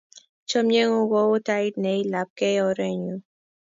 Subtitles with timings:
[0.49, 3.15] Chomye ng'ung' kou tait ne i lapkei orennyu.